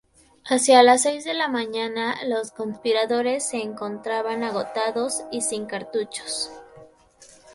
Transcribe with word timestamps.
Hacia 0.45 0.81
las 0.81 1.03
seis 1.03 1.25
de 1.25 1.35
la 1.35 1.47
mañana 1.47 2.17
los 2.25 2.49
conspiradores 2.51 3.47
se 3.47 3.61
encontraban 3.61 4.43
agotados 4.43 5.21
y 5.31 5.41
sin 5.41 5.67
cartuchos. 5.67 6.49